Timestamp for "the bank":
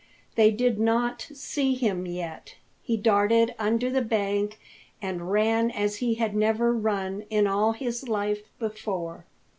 3.91-4.59